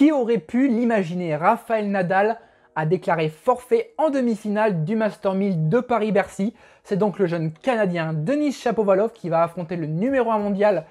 Qui 0.00 0.12
aurait 0.12 0.38
pu 0.38 0.66
l'imaginer? 0.66 1.36
Raphaël 1.36 1.90
Nadal 1.90 2.38
a 2.74 2.86
déclaré 2.86 3.28
forfait 3.28 3.92
en 3.98 4.08
demi-finale 4.08 4.82
du 4.82 4.96
Master 4.96 5.34
1000 5.34 5.68
de 5.68 5.78
Paris-Bercy. 5.80 6.54
C'est 6.84 6.96
donc 6.96 7.18
le 7.18 7.26
jeune 7.26 7.52
Canadien 7.52 8.14
Denis 8.14 8.52
Chapovalov 8.52 9.12
qui 9.12 9.28
va 9.28 9.42
affronter 9.42 9.76
le 9.76 9.84
numéro 9.84 10.30
1 10.30 10.38
mondial 10.38 10.86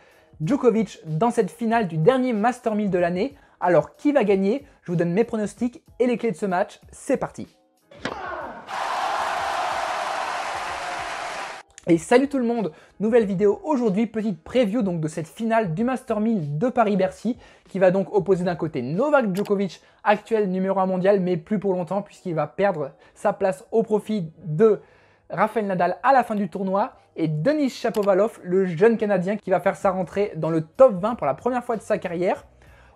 Djokovic 0.46 1.00
dans 1.08 1.32
cette 1.32 1.50
finale 1.50 1.88
du 1.88 1.98
dernier 1.98 2.34
Master 2.34 2.76
1000 2.76 2.92
de 2.92 3.00
l'année. 3.00 3.36
Alors 3.60 3.96
qui 3.96 4.12
va 4.12 4.24
gagner? 4.24 4.68
Je 4.84 4.92
vous 4.92 4.96
donne 4.96 5.14
mes 5.14 5.24
pronostics 5.24 5.82
et 5.98 6.06
les 6.06 6.18
clés 6.20 6.30
de 6.30 6.38
ce 6.38 6.46
match. 6.46 6.80
C'est 6.92 7.18
parti 7.18 7.59
Et 11.92 11.98
salut 11.98 12.30
tout 12.30 12.38
le 12.38 12.46
monde, 12.46 12.72
nouvelle 13.00 13.26
vidéo 13.26 13.60
aujourd'hui, 13.64 14.06
petite 14.06 14.44
preview 14.44 14.84
donc 14.84 15.02
de 15.02 15.08
cette 15.08 15.28
finale 15.28 15.74
du 15.74 15.84
Master 15.84 16.20
1000 16.20 16.60
de 16.60 16.70
Paris-Bercy 16.70 17.36
qui 17.68 17.80
va 17.80 17.90
donc 17.90 18.14
opposer 18.14 18.44
d'un 18.44 18.56
côté 18.56 18.84
Novak 18.84 19.36
Djokovic, 19.36 19.82
actuel 20.04 20.52
numéro 20.52 20.80
1 20.80 20.86
mondial, 20.86 21.20
mais 21.20 21.36
plus 21.36 21.58
pour 21.58 21.74
longtemps 21.74 22.04
puisqu'il 22.04 22.36
va 22.36 22.46
perdre 22.46 22.92
sa 23.16 23.34
place 23.34 23.66
au 23.72 23.82
profit 23.82 24.32
de 24.46 24.82
Rafael 25.32 25.66
Nadal 25.66 25.98
à 26.04 26.14
la 26.14 26.24
fin 26.24 26.36
du 26.36 26.48
tournoi 26.48 26.94
et 27.16 27.28
Denis 27.28 27.72
Shapovalov, 27.72 28.40
le 28.44 28.68
jeune 28.68 28.96
Canadien 28.96 29.36
qui 29.36 29.50
va 29.50 29.60
faire 29.60 29.76
sa 29.76 29.90
rentrée 29.90 30.34
dans 30.36 30.52
le 30.52 30.62
top 30.62 30.94
20 31.02 31.16
pour 31.16 31.26
la 31.26 31.34
première 31.34 31.64
fois 31.64 31.76
de 31.76 31.82
sa 31.82 31.98
carrière. 31.98 32.46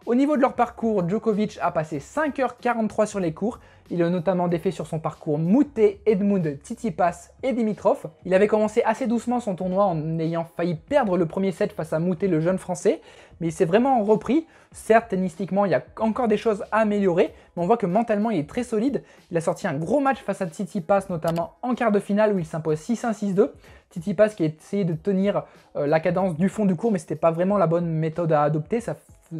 Au 0.06 0.16
niveau 0.16 0.36
de 0.36 0.42
leur 0.42 0.54
parcours, 0.54 1.08
Djokovic 1.08 1.58
a 1.62 1.72
passé 1.72 2.00
5h43 2.00 3.06
sur 3.06 3.22
les 3.22 3.34
cours. 3.34 3.62
Il 3.90 4.04
a 4.04 4.10
notamment 4.10 4.50
défait 4.50 4.72
sur 4.72 4.86
son 4.86 5.00
parcours 5.00 5.40
Moutet, 5.40 6.02
Edmund, 6.06 6.60
Tsitsipas 6.62 7.30
et 7.42 7.54
Dimitrov. 7.54 8.08
Il 8.26 8.34
avait 8.34 8.48
commencé 8.48 8.84
assez 8.84 9.08
doucement 9.08 9.40
son 9.40 9.56
tournoi 9.56 9.86
en 9.86 10.20
ayant 10.20 10.44
failli 10.44 10.76
perdre 10.76 11.16
le 11.18 11.26
premier 11.26 11.54
set 11.54 11.72
face 11.72 11.94
à 11.94 12.00
Moutet, 12.00 12.28
le 12.28 12.42
jeune 12.42 12.58
français, 12.58 13.00
mais 13.40 13.48
il 13.48 13.52
s'est 13.54 13.64
vraiment 13.64 14.04
repris. 14.04 14.46
Certes, 14.74 15.08
tennistiquement, 15.10 15.64
il 15.64 15.72
y 15.72 15.76
a 15.76 15.84
encore 16.02 16.28
des 16.28 16.36
choses 16.38 16.66
à 16.74 16.80
améliorer, 16.80 17.34
mais 17.56 17.64
on 17.64 17.66
voit 17.66 17.78
que 17.78 17.86
mentalement, 17.86 18.30
il 18.30 18.40
est 18.40 18.50
très 18.50 18.64
solide. 18.64 19.04
Il 19.32 19.38
a 19.38 19.42
sorti 19.42 19.68
un 19.68 19.76
gros 19.76 20.02
match 20.02 20.20
face 20.20 20.42
à 20.42 20.48
Tsitsipas, 20.48 21.06
notamment 21.10 21.54
en 21.62 21.76
quart 21.76 21.94
de 21.94 22.00
finale 22.00 22.34
où 22.34 22.40
il 22.40 22.45
s'impose 22.45 22.80
6-1, 22.80 23.14
6-2. 23.14 23.52
Tsitsipas 23.92 24.30
qui 24.30 24.44
a 24.44 24.48
essayé 24.48 24.84
de 24.84 24.94
tenir 24.94 25.44
euh, 25.78 25.88
la 25.88 26.02
cadence 26.02 26.36
du 26.36 26.50
fond 26.50 26.66
du 26.66 26.76
cours, 26.76 26.92
mais 26.92 27.00
c'était 27.00 27.16
pas 27.16 27.32
vraiment 27.32 27.58
la 27.58 27.67
bonne 27.67 27.88
méthode 27.88 28.34
à 28.34 28.44
adopter. 28.44 28.82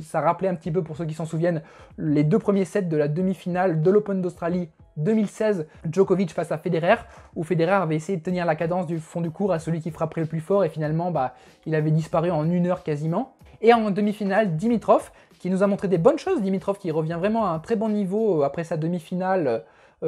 Ça 0.02 0.22
rappelait 0.22 0.47
un 0.47 0.55
petit 0.55 0.72
peu, 0.72 0.83
pour 0.83 0.97
ceux 0.97 1.05
qui 1.05 1.13
s'en 1.13 1.25
souviennent, 1.25 1.61
les 1.97 2.23
deux 2.23 2.39
premiers 2.39 2.66
sets 2.66 2.83
de 2.83 2.97
la 2.97 3.08
demi-finale 3.08 3.81
de 3.81 3.91
l'Open 3.91 4.22
d'Australie 4.22 4.69
2016, 4.97 5.67
Djokovic 5.91 6.31
face 6.31 6.52
à 6.52 6.58
Federer, 6.58 6.95
où 7.36 7.44
Federer 7.44 7.73
avait 7.73 7.95
essayé 7.95 8.17
de 8.17 8.23
tenir 8.23 8.45
la 8.45 8.55
cadence 8.55 8.86
du 8.86 8.99
fond 8.99 9.21
du 9.21 9.31
cours 9.31 9.52
à 9.52 9.59
celui 9.59 9.81
qui 9.81 9.91
frapperait 9.91 10.21
le 10.21 10.27
plus 10.27 10.39
fort, 10.39 10.64
et 10.64 10.69
finalement, 10.69 11.11
bah, 11.11 11.36
il 11.66 11.75
avait 11.75 11.91
disparu 11.91 12.31
en 12.31 12.49
une 12.49 12.67
heure 12.67 12.83
quasiment. 12.83 13.36
Et 13.61 13.73
en 13.73 13.91
demi-finale, 13.91 14.55
Dimitrov, 14.58 15.11
qui 15.39 15.49
nous 15.49 15.64
a 15.64 15.67
montré 15.67 15.88
des 15.88 15.97
bonnes 15.97 16.19
choses, 16.19 16.41
Dimitrov 16.41 16.77
qui 16.77 16.91
revient 16.91 17.17
vraiment 17.17 17.45
à 17.45 17.49
un 17.49 17.59
très 17.59 17.75
bon 17.75 17.89
niveau 17.89 18.41
euh, 18.41 18.45
après 18.45 18.64
sa 18.64 18.77
demi-finale 18.77 19.47
euh, 19.47 19.59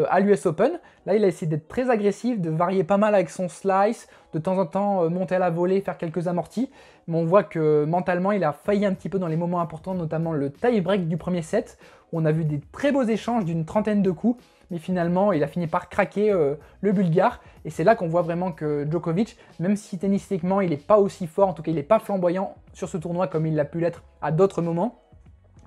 à 0.10 0.20
l'US 0.20 0.46
Open. 0.46 0.80
Là, 1.06 1.16
il 1.16 1.24
a 1.24 1.28
essayé 1.28 1.48
d'être 1.48 1.68
très 1.68 1.90
agressif, 1.90 2.40
de 2.42 2.50
varier 2.50 2.84
pas 2.84 2.98
mal 2.98 3.14
avec 3.16 3.30
son 3.30 3.48
slice, 3.48 4.08
de 4.34 4.40
temps 4.40 4.58
en 4.58 4.66
temps 4.66 5.04
euh, 5.04 5.10
monter 5.10 5.36
à 5.36 5.40
la 5.40 5.50
volée, 5.50 5.82
faire 5.82 5.98
quelques 5.98 6.28
amortis. 6.28 6.70
Mais 7.08 7.18
on 7.18 7.26
voit 7.26 7.44
que 7.44 7.86
mentalement, 7.86 8.32
il 8.32 8.44
a 8.44 8.52
failli 8.52 8.86
un 8.86 8.94
petit 8.94 9.10
peu 9.10 9.20
dans 9.20 9.28
les 9.28 9.38
moments 9.38 9.62
importants, 9.62 9.94
notamment 9.94 10.34
le 10.34 10.52
tie-break 10.52 11.08
du 11.08 11.18
premier 11.18 11.42
set, 11.42 11.78
où 12.12 12.20
on 12.20 12.26
a 12.26 12.32
vu 12.32 12.44
des 12.44 12.60
très 12.72 12.92
beaux 12.92 13.04
échanges 13.04 13.46
d'une 13.46 13.66
trentaine 13.66 14.02
de 14.02 14.12
coups. 14.12 14.44
Mais 14.72 14.80
finalement, 14.80 15.32
il 15.32 15.44
a 15.44 15.48
fini 15.48 15.68
par 15.68 15.90
craquer 15.90 16.32
euh, 16.32 16.56
le 16.82 16.92
Bulgare. 16.92 17.40
Et 17.66 17.70
c'est 17.70 17.84
là 17.84 17.96
qu'on 17.96 18.08
voit 18.08 18.24
vraiment 18.24 18.52
que 18.52 18.88
Djokovic, 18.90 19.38
même 19.60 19.76
si 19.76 20.00
tennistiquement 20.00 20.60
il 20.60 20.72
n'est 20.72 20.78
pas 20.78 20.98
aussi 20.98 21.28
fort, 21.28 21.50
en 21.50 21.54
tout 21.54 21.62
cas 21.62 21.72
il 21.72 21.76
n'est 21.76 21.84
pas 21.84 22.00
flamboyant 22.00 22.56
sur 22.74 22.90
ce 22.90 22.98
tournoi 22.98 23.28
comme 23.28 23.46
il 23.46 23.56
l'a 23.56 23.66
pu 23.66 23.80
l'être 23.80 24.04
à 24.22 24.32
d'autres 24.32 24.64
moments, 24.64 25.05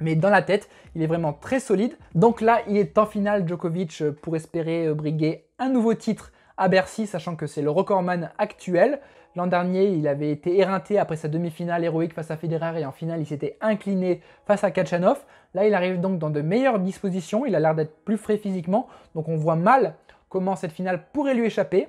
mais 0.01 0.15
dans 0.15 0.31
la 0.31 0.43
tête, 0.43 0.69
il 0.95 1.03
est 1.03 1.07
vraiment 1.07 1.33
très 1.33 1.61
solide. 1.61 1.97
Donc 2.15 2.41
là, 2.41 2.61
il 2.69 2.77
est 2.77 2.99
en 2.99 3.07
finale 3.07 3.47
Djokovic 3.47 4.03
euh, 4.03 4.13
pour 4.13 4.37
espérer 4.37 4.87
euh, 4.87 4.95
briguer 4.95 5.45
un 5.59 5.69
nouveau 5.69 5.95
titre 5.95 6.33
à 6.57 6.69
Bercy, 6.69 7.07
sachant 7.07 7.37
que 7.37 7.47
c'est 7.47 7.63
le 7.63 7.71
recordman 7.71 8.31
actuel. 8.39 9.01
L'an 9.37 9.47
dernier, 9.47 9.89
il 9.91 10.09
avait 10.09 10.31
été 10.31 10.59
éreinté 10.59 10.99
après 10.99 11.17
sa 11.17 11.29
demi-finale 11.29 11.85
héroïque 11.85 12.15
face 12.15 12.31
à 12.31 12.37
Federer 12.37 12.81
et 12.81 12.85
en 12.85 12.93
finale, 12.93 13.21
il 13.21 13.27
s'était 13.27 13.57
incliné 13.61 14.21
face 14.47 14.65
à 14.65 14.71
Kachanov. 14.71 15.19
Là, 15.55 15.67
il 15.67 15.75
arrive 15.75 16.01
donc 16.01 16.19
dans 16.19 16.31
de 16.31 16.41
meilleures 16.41 16.81
dispositions, 16.81 17.47
il 17.47 17.55
a 17.55 17.61
l'air 17.61 17.75
d'être 17.75 18.05
plus 18.05 18.17
frais 18.17 18.37
physiquement, 18.37 18.89
donc 19.15 19.29
on 19.29 19.37
voit 19.37 19.57
mal 19.57 19.95
comment 20.29 20.57
cette 20.57 20.73
finale 20.73 21.05
pourrait 21.13 21.35
lui 21.35 21.47
échapper. 21.47 21.89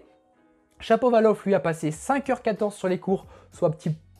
Chapovalov, 0.79 1.41
lui, 1.45 1.55
a 1.55 1.59
passé 1.59 1.89
5h14 1.89 2.72
sur 2.72 2.88
les 2.88 3.00
cours, 3.00 3.25
soit 3.51 3.75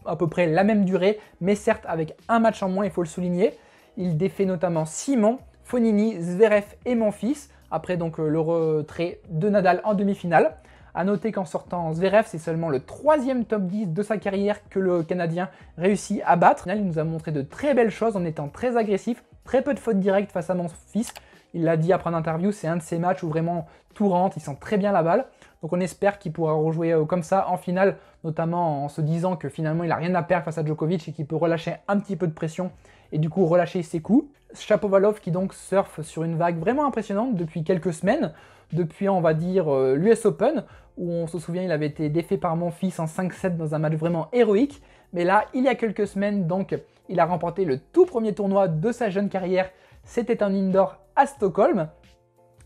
à 0.06 0.16
peu 0.16 0.28
près 0.28 0.48
la 0.48 0.64
même 0.64 0.84
durée, 0.84 1.20
mais 1.40 1.56
certes 1.56 1.84
avec 1.88 2.16
un 2.28 2.40
match 2.40 2.64
en 2.64 2.70
moins, 2.70 2.86
il 2.86 2.92
faut 2.92 3.04
le 3.04 3.08
souligner. 3.08 3.54
Il 3.98 4.18
défait 4.18 4.46
notamment 4.46 4.86
Simon, 4.86 5.40
Fonini, 5.64 6.20
Zverev 6.22 6.66
et 6.86 6.96
Monfils, 6.96 7.50
après 7.72 7.98
donc 7.98 8.20
euh, 8.20 8.28
le 8.28 8.40
retrait 8.40 9.20
de 9.30 9.50
Nadal 9.50 9.82
en 9.84 9.94
demi-finale. 9.94 10.56
A 10.96 11.04
noter 11.04 11.32
qu'en 11.32 11.46
sortant 11.46 11.94
Zverev, 11.94 12.26
c'est 12.28 12.40
seulement 12.40 12.70
le 12.70 12.80
troisième 12.80 13.46
top 13.46 13.64
10 13.64 13.88
de 13.88 14.04
sa 14.04 14.18
carrière 14.18 14.68
que 14.70 14.80
le 14.80 15.04
Canadien 15.04 15.50
réussit 15.78 16.22
à 16.26 16.36
battre. 16.36 16.68
Il 16.68 16.86
nous 16.86 16.98
a 16.98 17.04
montré 17.04 17.32
de 17.32 17.42
très 17.42 17.74
belles 17.74 17.92
choses 17.92 18.16
en 18.18 18.26
étant 18.26 18.48
très 18.48 18.76
agressif, 18.76 19.24
très 19.44 19.62
peu 19.62 19.74
de 19.74 19.80
fautes 19.80 20.00
directes 20.00 20.32
face 20.32 20.50
à 20.50 20.56
Monfils. 20.56 21.14
Il 21.54 21.64
l'a 21.64 21.78
dit 21.78 21.94
après 21.94 22.10
une 22.10 22.16
interview, 22.16 22.52
c'est 22.52 22.68
un 22.68 22.78
de 22.78 22.82
ces 22.82 23.00
matchs 23.00 23.24
où 23.24 23.30
vraiment 23.30 23.68
tout 23.94 24.10
rentre, 24.10 24.38
il 24.38 24.42
sent 24.42 24.58
très 24.60 24.78
bien 24.78 24.92
la 24.92 25.04
balle. 25.04 25.26
Donc 25.62 25.74
on 25.74 25.80
espère 25.80 26.20
qu'il 26.20 26.32
pourra 26.32 26.54
rejouer 26.54 26.94
euh, 26.94 27.06
comme 27.06 27.24
ça 27.24 27.50
en 27.50 27.58
finale, 27.58 27.98
notamment 28.24 28.86
en 28.86 28.90
se 28.90 29.02
disant 29.02 29.36
que 29.36 29.50
finalement 29.50 29.84
il 29.84 29.90
n'a 29.90 29.96
rien 29.96 30.16
à 30.16 30.24
perdre 30.24 30.46
face 30.46 30.58
à 30.58 30.66
Djokovic 30.66 31.08
et 31.08 31.12
qu'il 31.12 31.26
peut 31.26 31.36
relâcher 31.36 31.76
un 31.88 32.00
petit 32.00 32.16
peu 32.16 32.28
de 32.28 32.34
pression 32.34 32.72
et 33.12 33.18
du 33.18 33.30
coup 33.30 33.46
relâcher 33.46 33.84
ses 33.84 34.00
coups. 34.00 34.28
Chapovalov 34.54 35.20
qui 35.20 35.32
donc 35.32 35.54
surfe 35.54 36.02
sur 36.02 36.24
une 36.24 36.36
vague 36.36 36.58
vraiment 36.58 36.86
impressionnante 36.86 37.36
depuis 37.36 37.64
quelques 37.64 37.94
semaines, 37.94 38.32
depuis 38.74 39.10
on 39.10 39.22
va 39.22 39.34
dire 39.34 39.74
euh, 39.74 39.96
l'US 39.96 40.26
Open, 40.26 40.64
où 40.98 41.12
on 41.12 41.28
se 41.28 41.40
souvient 41.40 41.64
il 41.64 41.72
avait 41.72 41.88
été 41.88 42.10
défait 42.10 42.38
par 42.38 42.56
mon 42.56 42.72
fils 42.72 43.00
en 43.00 43.06
5-7 43.06 43.58
dans 43.58 43.76
un 43.76 43.80
match 43.80 43.94
vraiment 43.94 44.28
héroïque, 44.34 44.82
mais 45.14 45.24
là 45.24 45.46
il 45.54 45.64
y 45.64 45.68
a 45.68 45.76
quelques 45.76 46.08
semaines 46.08 46.48
donc 46.48 46.76
il 47.10 47.20
a 47.20 47.26
remporté 47.26 47.66
le 47.66 47.80
tout 47.80 48.06
premier 48.06 48.34
tournoi 48.34 48.68
de 48.68 48.92
sa 48.92 49.10
jeune 49.10 49.30
carrière, 49.30 49.70
c'était 50.10 50.42
un 50.42 50.56
indoor 50.56 50.98
à 51.16 51.28
Stockholm, 51.28 51.88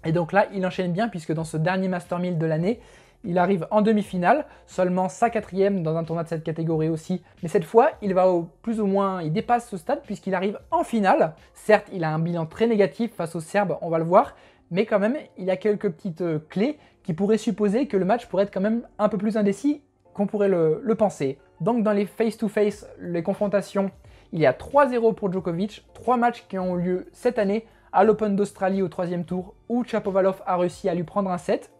et 0.06 0.14
donc 0.14 0.31
là 0.31 0.48
il 0.54 0.66
enchaîne 0.66 0.94
bien 0.94 1.09
puisque 1.09 1.34
dans 1.34 1.44
ce 1.44 1.58
dernier 1.58 1.90
Master 1.90 2.20
1000 2.20 2.38
de 2.38 2.46
l'année, 2.46 2.80
il 3.26 3.38
arrive 3.38 3.68
en 3.70 3.81
demi-finale, 3.81 4.46
seulement 4.66 5.09
sa 5.09 5.30
quatrième 5.30 5.84
dans 5.84 5.98
un 5.98 6.06
tournoi 6.06 6.24
de 6.24 6.30
cette 6.30 6.44
catégorie 6.44 6.88
aussi. 6.88 7.22
Mais 7.42 7.50
cette 7.50 7.66
fois, 7.66 7.92
il 8.02 8.14
va 8.14 8.30
au 8.30 8.50
plus 8.62 8.80
ou 8.80 8.86
moins, 8.86 9.22
il 9.22 9.31
dépasse 9.31 9.70
ce 9.70 9.78
stade 9.78 10.02
puisqu'il 10.06 10.36
arrive 10.36 10.58
en 10.72 10.84
finale. 10.84 11.36
Certes, 11.54 11.88
il 11.92 12.06
a 12.06 12.14
un 12.14 12.20
bilan 12.20 12.46
très 12.46 12.68
négatif 12.68 13.14
face 13.14 13.36
aux 13.36 13.42
Serbes, 13.42 13.78
on 13.81 13.90
va 13.90 13.98
le 13.98 14.06
voir, 14.06 14.36
mais 14.72 14.86
quand 14.86 15.00
même, 15.00 15.18
il 15.38 15.50
a 15.50 15.58
quelques 15.58 15.90
petites 15.90 16.22
euh, 16.22 16.40
clés 16.50 16.80
qui 17.04 17.14
pourraient 17.14 17.38
supposer 17.38 17.88
que 17.88 17.98
le 17.98 18.06
match 18.06 18.28
pourrait 18.28 18.44
être 18.44 18.54
quand 18.54 18.62
même 18.62 18.88
un 19.00 19.10
peu 19.10 19.18
plus 19.18 19.36
indécis 19.36 19.81
qu'on 20.14 20.28
pourrait 20.28 20.48
le, 20.48 20.80
le, 20.81 20.96
penser. 20.96 21.40
Donc 21.60 21.84
dans 21.84 21.92
les 21.92 22.06
face-to-face, 22.06 22.88
les 23.00 23.24
confrontations, 23.24 23.92
il 24.34 24.40
y 24.40 24.48
a 24.48 24.52
3-0 24.52 25.14
pour 25.14 25.32
Djokovic, 25.32 25.86
3 25.94 26.18
matchs 26.18 26.46
qui 26.50 26.58
ont 26.58 26.76
lieu 26.76 27.08
cette 27.14 27.38
année 27.38 27.68
à 27.94 28.04
l'Open 28.04 28.36
d'Australie 28.36 28.82
au 28.82 28.88
troisième 28.88 29.26
tour, 29.26 29.54
où 29.70 29.84
Chapovalov 29.84 30.42
a 30.48 30.58
réussi 30.58 30.90
à 30.90 30.96
lui 30.96 31.04
prendre 31.04 31.30
un 31.30 31.38
set 31.38 31.72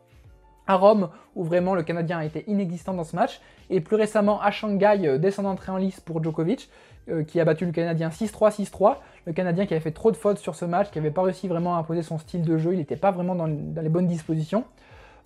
à 0.68 0.75
Rome, 0.75 1.09
où 1.36 1.44
vraiment 1.44 1.74
le 1.74 1.81
Canadien 1.81 2.19
a 2.19 2.25
été 2.25 2.46
inexistant 2.47 2.94
dans 2.94 3.03
ce 3.03 3.16
match, 3.16 3.42
et 3.72 3.81
plus 3.81 3.96
récemment 3.96 4.40
à 4.40 4.52
Shanghai, 4.52 5.00
euh, 5.03 5.18
dès 5.18 5.31
son 5.31 5.46
entrée 5.46 5.72
en 5.72 5.78
lice 5.78 6.00
pour 6.00 6.24
Djokovic, 6.24 6.69
euh, 7.09 7.24
qui 7.24 7.40
a 7.40 7.46
battu 7.46 7.66
le 7.66 7.72
Canadien 7.72 8.09
6-3, 8.09 8.52
6-3. 8.52 8.97
Le 9.25 9.34
Canadien 9.34 9.66
qui 9.66 9.74
avait 9.74 9.84
fait 9.84 9.92
trop 9.92 10.12
de 10.12 10.16
fautes 10.16 10.38
sur 10.38 10.53
ce 10.53 10.63
match, 10.63 10.92
qui 10.92 11.00
n'avait 11.00 11.12
pas 11.12 11.24
réussi 11.24 11.47
vraiment 11.47 11.75
à 11.75 11.80
imposer 11.80 12.03
son 12.03 12.19
style 12.19 12.44
de 12.44 12.58
jeu, 12.58 12.74
il 12.74 12.78
n'était 12.78 12.96
pas 12.96 13.12
vraiment 13.12 13.34
dans, 13.34 13.47
les 13.47 13.90
bonnes 13.90 14.08
dispositions. 14.08 14.63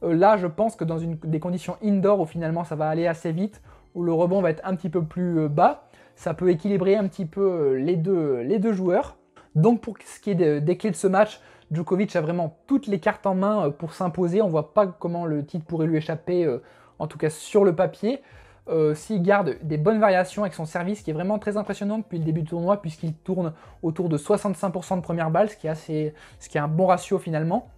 Euh, 0.03 0.15
là, 0.15 0.37
je 0.37 0.47
pense 0.47 0.77
que 0.77 0.85
dans 0.85 0.97
une, 0.97 1.17
des 1.25 1.39
conditions 1.41 1.75
indoor 1.83 2.21
où 2.21 2.25
finalement 2.25 2.63
ça 2.63 2.75
va 2.75 2.87
aller 2.87 3.05
assez 3.05 3.33
vite, 3.33 3.61
où 3.95 4.03
le 4.03 4.13
rebond 4.13 4.41
va 4.41 4.49
être 4.49 4.61
un 4.63 4.75
petit 4.75 4.89
peu 4.89 5.03
plus 5.03 5.49
bas, 5.49 5.87
ça 6.17 6.33
peut 6.33 6.49
équilibrer 6.49 6.97
un 6.97 7.07
petit 7.07 7.25
peu 7.25 7.75
les 7.75 7.95
deux, 7.95 8.41
les 8.41 8.59
deux 8.59 8.73
joueurs. 8.73 9.15
Donc 9.55 9.79
pour 9.79 9.95
ce 10.03 10.19
qui 10.19 10.31
est 10.31 10.59
des 10.59 10.77
clés 10.77 10.91
de 10.91 10.95
ce 10.95 11.07
match, 11.07 11.39
Djokovic 11.71 12.15
a 12.15 12.21
vraiment 12.21 12.57
toutes 12.67 12.87
les 12.87 12.99
cartes 12.99 13.25
en 13.25 13.35
main 13.35 13.67
euh, 13.67 13.69
pour 13.69 13.93
s'imposer. 13.93 14.41
On 14.41 14.47
voit 14.47 14.73
pas 14.73 14.87
comment 14.87 15.25
le 15.25 15.45
titre 15.45 15.65
pourrait 15.65 15.87
lui 15.87 15.97
échapper, 15.97 16.45
euh, 16.45 16.61
en 16.99 17.07
tout 17.07 17.17
cas 17.17 17.29
sur 17.29 17.63
le 17.63 17.75
papier. 17.75 18.21
Euh, 18.69 18.95
s'il 18.95 19.21
garde 19.21 19.57
des 19.63 19.77
bonnes 19.77 19.99
variations 19.99 20.43
avec 20.43 20.53
son 20.53 20.65
service, 20.65 21.01
qui 21.01 21.11
est 21.11 21.13
vraiment 21.13 21.39
très 21.39 21.55
impressionnant 21.55 21.99
depuis 21.99 22.17
le 22.17 22.25
début 22.25 22.41
du 22.41 22.49
tournoi, 22.49 22.81
puisqu'il 22.81 23.13
tourne 23.13 23.53
autour 23.81 24.09
de 24.09 24.17
65% 24.17 24.97
de 24.97 25.01
première 25.01 25.31
balle, 25.31 25.49
ce 25.49 25.55
qui, 25.55 25.67
est 25.67 25.69
assez, 25.69 26.13
ce 26.39 26.49
qui 26.49 26.57
est 26.57 26.61
un 26.61 26.67
bon 26.67 26.87
ratio 26.87 27.17
finalement. 27.17 27.69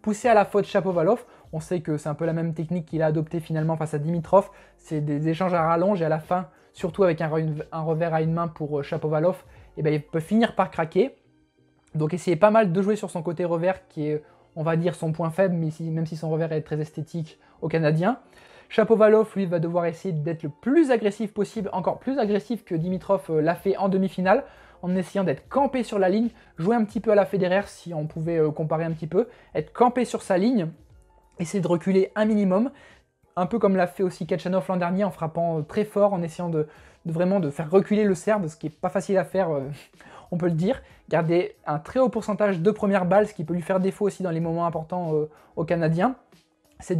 Poussé 0.00 0.28
à 0.28 0.34
la 0.34 0.44
faute 0.44 0.64
Chapovalov, 0.64 1.24
on 1.52 1.60
sait 1.60 1.80
que 1.80 1.98
c'est 1.98 2.08
un 2.08 2.14
peu 2.14 2.24
la 2.24 2.32
même 2.32 2.54
technique 2.54 2.86
qu'il 2.86 3.02
a 3.02 3.06
adoptée 3.06 3.40
finalement 3.40 3.76
face 3.76 3.92
à 3.94 3.98
Dimitrov. 3.98 4.50
C'est 4.78 5.00
des 5.00 5.28
échanges 5.28 5.54
à 5.54 5.62
rallonge 5.62 6.00
et 6.00 6.06
à 6.06 6.08
la 6.08 6.18
fin, 6.18 6.48
surtout 6.72 7.04
avec 7.04 7.20
un, 7.20 7.28
revers 7.28 8.14
à 8.14 8.22
une 8.22 8.32
main 8.32 8.48
pour 8.48 8.82
Chapovalov, 8.82 9.44
et 9.76 9.80
eh 9.80 9.82
ben, 9.82 9.94
il 9.94 10.02
peut 10.02 10.20
finir 10.20 10.54
par 10.54 10.70
craquer. 10.70 11.16
Donc 11.94 12.14
essayez 12.14 12.36
pas 12.36 12.50
mal 12.50 12.72
de 12.72 12.82
jouer 12.82 12.96
sur 12.96 13.10
son 13.10 13.22
côté 13.22 13.44
revers 13.44 13.86
qui 13.88 14.08
est, 14.08 14.22
on 14.56 14.62
va 14.62 14.76
dire, 14.76 14.94
son 14.94 15.12
point 15.12 15.30
faible, 15.30 15.54
même 15.54 16.06
si 16.06 16.16
son 16.16 16.30
revers 16.30 16.52
est 16.52 16.62
très 16.62 16.80
esthétique 16.80 17.38
au 17.60 17.68
Canadien. 17.68 18.18
Chapovalov, 18.72 19.30
lui, 19.36 19.44
va 19.44 19.58
devoir 19.58 19.84
essayer 19.84 20.14
d'être 20.14 20.44
le 20.44 20.48
plus 20.48 20.90
agressif 20.90 21.34
possible, 21.34 21.68
encore 21.74 21.98
plus 21.98 22.18
agressif 22.18 22.64
que 22.64 22.74
Dimitrov 22.74 23.22
euh, 23.28 23.42
l'a 23.42 23.54
fait 23.54 23.76
en 23.76 23.90
demi-finale. 23.90 24.44
en 24.80 24.96
essayant 24.96 25.24
d'être 25.24 25.46
campé 25.50 25.82
sur 25.82 25.98
la 25.98 26.08
ligne, 26.08 26.30
jouer 26.56 26.74
un 26.74 26.84
petit 26.84 26.98
peu 26.98 27.12
à 27.12 27.14
la 27.14 27.26
Federer 27.26 27.64
si 27.66 27.92
on 27.92 28.06
pouvait 28.06 28.38
euh, 28.38 28.50
comparer 28.50 28.84
un 28.84 28.92
petit 28.92 29.06
peu, 29.06 29.28
être 29.54 29.74
campé 29.74 30.06
sur 30.06 30.22
sa 30.22 30.38
ligne, 30.38 30.68
essayer 31.38 31.60
de 31.60 31.68
reculer 31.68 32.12
un 32.14 32.24
minimum, 32.24 32.70
un 33.36 33.46
peu 33.46 33.58
comme 33.58 33.76
l'a 33.76 33.86
fait 33.86 34.02
aussi 34.02 34.26
Kachanov 34.26 34.66
l'an 34.68 34.76
dernier 34.76 35.04
en 35.04 35.10
frappant 35.10 35.58
euh, 35.58 35.62
très 35.62 35.84
fort, 35.84 36.12
en 36.12 36.22
essayant 36.22 36.48
de, 36.48 36.66
vraiment 37.06 37.40
de 37.40 37.50
faire 37.50 37.70
reculer 37.70 38.04
le 38.04 38.14
Serbe, 38.14 38.46
ce 38.48 38.56
qui 38.56 38.66
n'est 38.66 38.72
pas 38.72 38.88
facile 38.88 39.18
à 39.18 39.24
faire, 39.24 39.50
euh, 39.50 39.68
on 40.30 40.36
peut 40.36 40.46
le 40.46 40.52
dire. 40.52 40.82
Garder 41.08 41.56
un 41.66 41.78
très 41.78 42.00
haut 42.00 42.08
pourcentage 42.08 42.60
de 42.60 42.70
première 42.70 43.04
balle, 43.04 43.26
ce 43.26 43.34
qui 43.34 43.44
peut 43.44 43.54
lui 43.54 43.62
faire 43.62 43.80
défaut 43.80 44.06
aussi 44.06 44.22
dans 44.22 44.30
les 44.30 44.40
moments 44.40 44.66
importants 44.66 45.12
aux 45.56 45.64
Canadiens. 45.64 46.16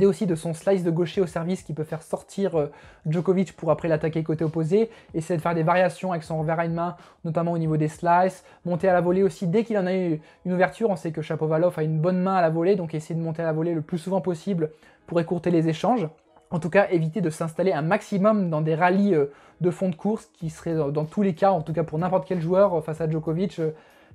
Aussi 0.02 0.26
de 0.26 0.36
son 0.36 0.54
slice 0.54 0.84
de 0.84 0.90
gaucher 0.90 1.20
au 1.20 1.26
service 1.26 1.62
qui 1.62 1.74
peut 1.74 1.82
faire 1.82 2.02
sortir 2.02 2.54
euh, 2.56 2.70
Djokovic 3.06 3.54
pour 3.56 3.70
après 3.70 3.88
l'attaquer 3.88 4.22
côté 4.22 4.44
opposé. 4.44 4.90
Essayer 5.12 5.36
de 5.36 5.42
faire 5.42 5.54
des 5.54 5.64
variations 5.64 6.12
avec 6.12 6.22
son 6.22 6.38
revers 6.38 6.60
à 6.60 6.64
une 6.66 6.74
main, 6.74 6.96
notamment 7.24 7.52
au 7.52 7.58
niveau 7.58 7.76
des 7.76 7.88
slices. 7.88 8.44
Monter 8.64 8.88
à 8.88 8.92
la 8.92 9.00
volée 9.00 9.24
aussi 9.24 9.48
dès 9.48 9.64
qu'il 9.64 9.76
en 9.76 9.86
a 9.86 9.94
eu 9.94 10.20
une 10.46 10.52
ouverture. 10.52 10.88
On 10.88 10.96
sait 10.96 11.10
que 11.10 11.20
Chapovalov 11.20 11.78
a 11.78 11.82
une 11.82 11.98
bonne 11.98 12.20
main 12.20 12.36
à 12.36 12.40
la 12.40 12.48
volée, 12.48 12.76
donc 12.76 12.94
essayer 12.94 13.16
de 13.16 13.24
monter 13.24 13.42
à 13.42 13.46
la 13.46 13.52
volée 13.52 13.74
le 13.74 13.82
plus 13.82 13.98
souvent 13.98 14.20
possible 14.20 14.70
pour 15.06 15.20
écourter 15.20 15.50
les 15.50 15.68
échanges. 15.68 16.08
En 16.52 16.58
tout 16.58 16.70
cas, 16.70 16.86
éviter 16.90 17.22
de 17.22 17.30
s'installer 17.30 17.72
un 17.72 17.80
maximum 17.80 18.50
dans 18.50 18.60
des 18.60 18.74
rallyes 18.74 19.14
euh, 19.14 19.32
de 19.62 19.70
fond 19.70 19.88
de 19.88 19.94
course 19.94 20.26
qui 20.34 20.50
seraient 20.50 20.76
dans 20.92 21.04
tous 21.06 21.22
les 21.22 21.34
cas, 21.34 21.50
en 21.50 21.62
tout 21.62 21.72
cas 21.72 21.82
pour 21.82 21.98
n'importe 21.98 22.26
quel 22.28 22.40
joueur 22.40 22.74
euh, 22.74 22.80
face 22.82 23.00
à 23.00 23.10
Djokovic, 23.10 23.60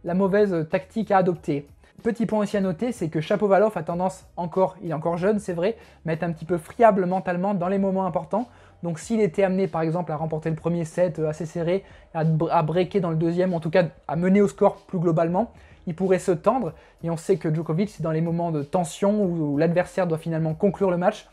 la 0.04 0.14
mauvaise 0.14 0.68
tactique 0.70 1.10
à 1.12 1.18
adopter. 1.18 1.68
Petit 2.04 2.28
point 2.28 2.40
aussi 2.40 2.56
à 2.56 2.62
noter, 2.62 2.92
c'est 2.92 3.10
que 3.10 3.22
Chapovalov 3.22 3.76
a 3.76 3.82
tendance 3.82 4.28
encore, 4.38 4.78
il 4.84 4.92
est 4.92 4.94
encore 4.94 5.18
jeune 5.18 5.40
c'est 5.40 5.54
vrai, 5.54 5.78
mais 6.06 6.14
être 6.14 6.22
un 6.22 6.32
petit 6.32 6.46
peu 6.46 6.60
friable 6.60 7.08
mentalement 7.08 7.56
dans 7.56 7.68
les 7.70 7.80
moments 7.80 8.06
importants. 8.06 8.48
Donc 8.84 9.00
s'il 9.00 9.20
était 9.20 9.44
amené 9.44 9.68
par 9.68 9.82
exemple 9.82 10.12
à 10.12 10.16
remporter 10.16 10.52
le 10.52 10.56
premier 10.56 10.86
set 10.86 11.18
euh, 11.18 11.28
assez 11.28 11.48
serré, 11.48 11.84
à, 12.14 12.24
à 12.52 12.62
breaker 12.62 13.00
dans 13.00 13.10
le 13.10 13.16
deuxième, 13.16 13.56
en 13.56 13.60
tout 13.60 13.72
cas 13.72 13.86
à 14.08 14.16
mener 14.16 14.42
au 14.42 14.48
score 14.48 14.76
plus 14.86 15.00
globalement, 15.00 15.52
il 15.88 15.96
pourrait 15.96 16.20
se 16.20 16.32
tendre. 16.32 16.74
Et 17.04 17.10
on 17.10 17.18
sait 17.18 17.38
que 17.38 17.52
Djokovic, 17.52 17.90
c'est 17.90 18.04
dans 18.04 18.12
les 18.12 18.22
moments 18.22 18.52
de 18.52 18.62
tension 18.62 19.24
où, 19.24 19.58
l'adversaire 19.58 20.06
doit 20.06 20.20
finalement 20.20 20.54
conclure 20.54 20.92
le 20.92 20.98
match, 20.98 21.28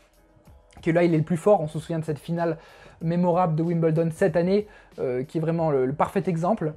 que 0.85 0.91
là 0.91 1.03
il 1.03 1.13
est 1.13 1.17
le 1.17 1.23
plus 1.23 1.37
fort. 1.37 1.61
On 1.61 1.67
se 1.67 1.79
souvient 1.79 1.99
de 1.99 2.05
cette 2.05 2.19
finale 2.19 2.57
mémorable 3.01 3.55
de 3.55 3.63
Wimbledon 3.63 4.09
cette 4.11 4.35
année, 4.35 4.67
euh, 4.99 5.23
qui 5.23 5.37
est 5.37 5.41
vraiment 5.41 5.71
le 5.71 5.93
parfait 5.93 6.23
exemple. 6.27 6.73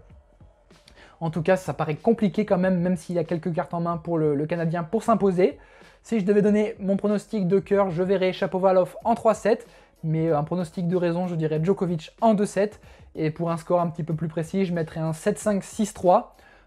En 1.20 1.30
tout 1.30 1.42
cas, 1.42 1.56
ça 1.56 1.74
paraît 1.74 1.96
compliqué 1.96 2.44
quand 2.44 2.58
même, 2.58 2.80
même 2.80 2.96
s'il 2.96 3.16
y 3.16 3.18
a 3.18 3.24
quelques 3.24 3.52
cartes 3.52 3.74
en 3.74 3.80
main 3.80 3.96
pour 3.96 4.18
le, 4.18 4.46
Canadien 4.46 4.84
pour 4.84 5.02
s'imposer. 5.02 5.58
Si 6.02 6.20
je 6.20 6.24
devais 6.24 6.42
donner 6.42 6.76
mon 6.78 6.96
pronostic 6.96 7.48
de 7.48 7.58
cœur, 7.58 7.90
je 7.90 8.02
verrais 8.02 8.32
Chapovalov 8.32 8.96
en 9.04 9.14
3-7, 9.14 9.60
mais 10.04 10.30
un 10.30 10.44
pronostic 10.44 10.86
de 10.86 10.96
raison, 10.96 11.26
je 11.26 11.34
dirais 11.34 11.60
Djokovic 11.62 12.12
en 12.20 12.34
2-7. 12.34 12.74
Et 13.16 13.30
pour 13.30 13.50
un 13.50 13.56
score 13.56 13.80
un 13.80 13.88
petit 13.88 14.04
peu 14.04 14.14
plus 14.14 14.28
précis, 14.28 14.64
je 14.64 14.72
mettrais 14.72 15.00
un 15.00 15.10
7-5-6-3. 15.10 16.26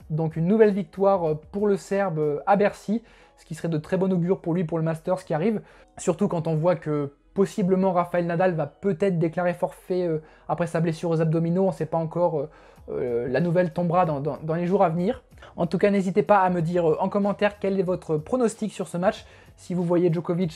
Donc 0.09 0.35
une 0.35 0.47
nouvelle 0.47 0.73
victoire 0.73 1.39
pour 1.53 1.67
le 1.67 1.77
Serbe 1.77 2.44
à 2.45 2.57
Bercy, 2.57 3.01
ce 3.37 3.45
qui 3.45 3.55
serait 3.55 3.69
de 3.69 3.77
très 3.77 3.95
bon 3.95 4.11
augure 4.11 4.41
pour 4.41 4.53
lui 4.53 4.65
pour 4.65 4.77
le 4.77 4.83
Masters 4.83 5.23
qui 5.23 5.33
arrive. 5.33 5.61
Surtout 5.97 6.27
quand 6.27 6.47
on 6.47 6.55
voit 6.55 6.75
que 6.75 7.13
possiblement 7.33 7.92
Rafael 7.92 8.25
Nadal 8.25 8.54
va 8.54 8.68
peut-être 8.68 9.19
déclarer 9.19 9.54
forfait 9.54 10.07
euh, 10.07 10.19
après 10.48 10.68
sa 10.68 10.80
blessure 10.80 11.10
aux 11.10 11.22
abdominaux, 11.22 11.63
on 11.63 11.68
ne 11.68 11.74
sait 11.74 11.86
pas 11.86 11.98
encore 11.98 12.39
euh, 12.39 12.50
euh, 12.89 13.28
la 13.28 13.39
nouvelle 13.39 13.72
tombera 13.74 14.06
dans, 14.06 14.56
les 14.56 14.66
jours 14.66 14.83
à 14.83 14.89
venir. 14.89 15.24
En 15.56 15.66
tout 15.66 15.78
cas, 15.78 15.89
n'hésitez 15.89 16.24
pas 16.24 16.39
à 16.39 16.50
me 16.50 16.62
dire 16.62 16.86
en 16.86 17.10
commentaire 17.10 17.60
quel 17.60 17.80
est 17.80 17.83
votre 17.83 18.18
pronostic 18.18 18.72
sur 18.72 18.88
ce 18.88 18.98
match. 18.98 19.25
Si 19.56 19.74
vous 19.74 19.83
voyez 19.83 20.12
Djokovic 20.12 20.54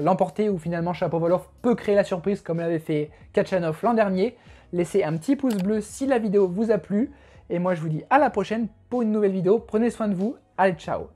l'emporter 0.00 0.48
ou 0.48 0.58
finalement 0.58 0.92
Chapovalov 0.92 1.46
peut 1.62 1.74
créer 1.74 1.94
la 1.94 2.04
surprise 2.04 2.40
comme 2.40 2.58
l'avait 2.58 2.78
fait 2.78 3.10
Kachanov 3.32 3.80
l'an 3.82 3.94
dernier. 3.94 4.36
Laissez 4.72 5.04
un 5.04 5.16
petit 5.16 5.36
pouce 5.36 5.56
bleu 5.56 5.80
si 5.80 6.06
la 6.06 6.18
vidéo 6.18 6.48
vous 6.48 6.70
a 6.70 6.78
plu. 6.78 7.12
Et 7.48 7.58
moi, 7.58 7.74
je 7.74 7.80
vous 7.80 7.88
dis 7.88 8.02
à 8.10 8.18
la 8.18 8.30
prochaine 8.30 8.68
pour 8.90 9.02
une 9.02 9.12
nouvelle 9.12 9.32
vidéo. 9.32 9.58
Prenez 9.58 9.90
soin 9.90 10.08
de 10.08 10.14
vous. 10.14 10.36
Allez, 10.58 10.74
ciao 10.74 11.08